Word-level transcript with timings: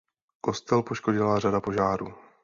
Kostel 0.41 0.83
poškodila 0.83 1.39
řada 1.39 1.61
požárů. 1.61 2.13